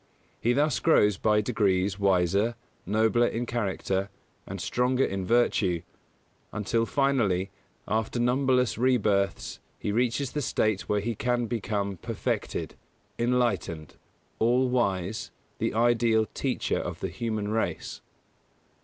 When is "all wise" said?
14.39-15.29